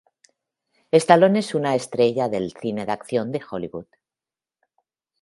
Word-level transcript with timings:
Stallone 1.03 1.37
es 1.37 1.53
una 1.53 1.75
estrella 1.75 2.27
del 2.27 2.53
cine 2.53 2.87
de 2.87 2.91
acción 2.91 3.31
de 3.31 3.39
Hollywood. 3.47 3.85